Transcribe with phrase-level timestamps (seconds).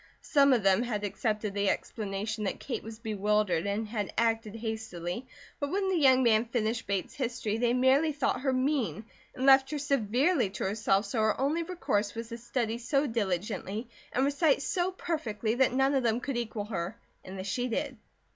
[0.23, 5.27] Some of them had accepted the explanation that Kate was "bewildered" and had acted hastily;
[5.59, 9.69] but when the young man finished Bates history, they merely thought her mean, and left
[9.69, 14.63] her severely to herself, so her only recourse was to study so diligently, and recite
[14.63, 17.95] so perfectly that none of them could equal her, and this she did.